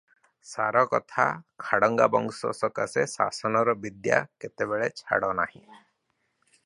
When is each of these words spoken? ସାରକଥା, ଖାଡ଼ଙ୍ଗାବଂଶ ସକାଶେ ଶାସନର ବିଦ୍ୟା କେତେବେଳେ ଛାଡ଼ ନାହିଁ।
ସାରକଥା, 0.51 1.25
ଖାଡ଼ଙ୍ଗାବଂଶ 1.67 2.53
ସକାଶେ 2.61 3.05
ଶାସନର 3.13 3.77
ବିଦ୍ୟା 3.85 4.23
କେତେବେଳେ 4.45 4.89
ଛାଡ଼ 5.03 5.31
ନାହିଁ। 5.43 5.63